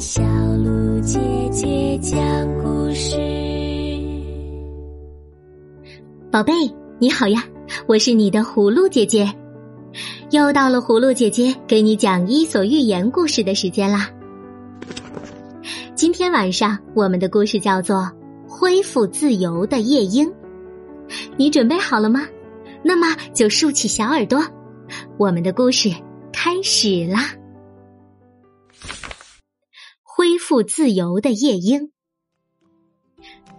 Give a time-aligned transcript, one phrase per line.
[0.00, 0.22] 小
[0.56, 1.18] 鹿姐
[1.50, 2.18] 姐讲
[2.62, 3.16] 故事。
[6.30, 6.52] 宝贝，
[6.98, 7.44] 你好呀，
[7.86, 9.32] 我是你的葫芦姐姐，
[10.30, 14.10] 又到了葫芦姐姐给你讲《伊索寓言》故事的时间啦。
[15.94, 17.98] 今天晚上我们的故事叫做
[18.48, 20.28] 《恢复自由的夜莺》，
[21.36, 22.26] 你准备好了吗？
[22.82, 24.44] 那么就竖起小耳朵，
[25.18, 25.90] 我们的故事
[26.32, 27.30] 开始啦！
[30.46, 31.90] 复自由的夜莺。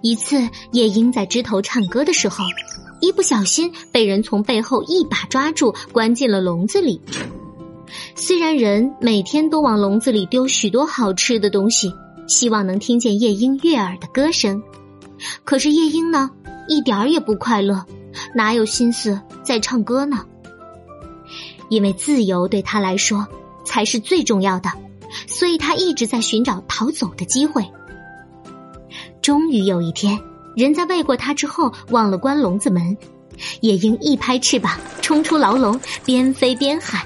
[0.01, 2.45] 一次，夜莺在枝头唱歌的时候，
[3.01, 7.01] 一不小心被人从背后一把抓住，关进了笼子里。
[8.13, 11.91] 虽然人每天都往笼子里丢许多好吃的东西，
[12.27, 14.61] 希望能听见夜莺悦耳的歌声，
[15.43, 16.29] 可是夜莺呢，
[16.67, 17.83] 一点儿也不快乐。
[18.35, 20.23] 哪有心思在唱歌呢？
[21.67, 23.27] 因为自由对他来说
[23.63, 24.69] 才是最重要的，
[25.27, 27.65] 所以他一直在寻找逃走的机会。
[29.21, 30.19] 终于有一天，
[30.55, 32.97] 人在喂过他之后忘了关笼子门，
[33.61, 37.01] 夜莺一拍翅膀冲出牢笼，边飞边喊：“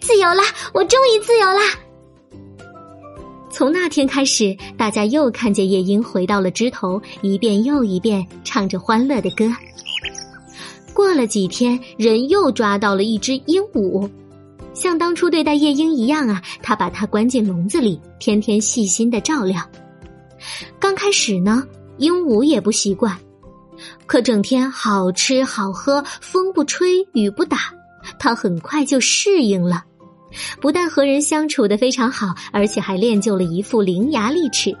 [0.00, 0.42] 自由啦！
[0.74, 1.60] 我终于自由啦！”
[3.50, 9.44] 从那天开始，大家又看见夜莺回到了枝头，一遍又一遍唱着欢乐的歌。
[10.94, 14.10] 过了几天，人又抓到了一只鹦鹉，
[14.74, 19.60] 像当初对待夜莺一样啊，他把它关进笼子里，天天细心的照料。
[20.80, 21.62] 刚开始呢，
[21.98, 23.16] 鹦鹉也不习惯，
[24.06, 27.58] 可整天好吃好喝，风不吹雨不打，
[28.18, 29.84] 它很快就适应了。
[30.60, 34.74] 不但和人相处的非常好，而且还练就了一副伶牙俐齿。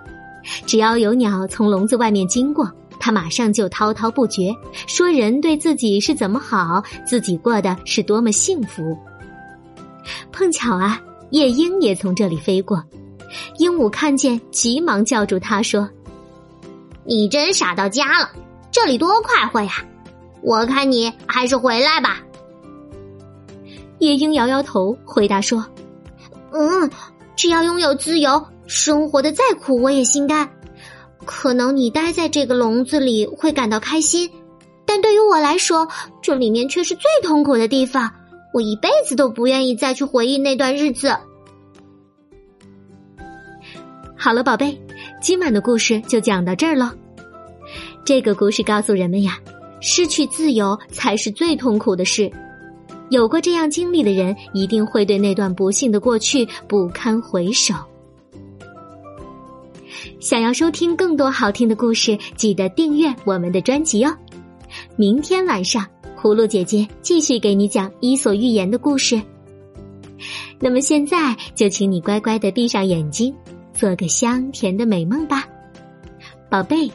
[0.66, 4.50] 只要有鸟从笼子外面经过，它马上就滔滔不绝
[4.88, 8.82] 说人对自己是怎么好，自己过的是多么幸福。
[10.42, 12.82] 碰巧啊，夜莺也从这里飞过，
[13.58, 15.88] 鹦鹉看见，急忙叫住它说
[17.06, 18.28] ：“你真傻到家了，
[18.72, 19.70] 这里多快活呀！
[20.42, 22.20] 我看你还是回来吧。”
[24.00, 25.64] 夜莺摇摇头，回答说
[26.50, 26.90] ：“嗯，
[27.36, 30.50] 只要拥有自由，生活的再苦我也心甘。
[31.24, 34.28] 可能你待在这个笼子里会感到开心，
[34.84, 35.86] 但对于我来说，
[36.20, 38.12] 这里面却是最痛苦的地方。
[38.52, 41.16] 我一辈子都不愿意再去回忆那段日子。”
[44.16, 44.80] 好了，宝贝，
[45.20, 46.94] 今晚的故事就讲到这儿了。
[48.04, 49.38] 这个故事告诉人们呀，
[49.80, 52.30] 失去自由才是最痛苦的事。
[53.10, 57.74] 有过这样经历的人，一定会对那段不幸的过去不堪回首。
[60.18, 64.16] 想要收听更多好听的故事，记得订阅我们的专辑哦。
[64.96, 65.84] 明天晚上，
[66.22, 69.20] 葫芦姐姐继续给你讲《伊索寓言》的故事。
[70.60, 73.34] 那么现在就请你乖乖的闭上眼睛，
[73.74, 75.44] 做个香甜的美梦吧，
[76.48, 76.88] 宝贝。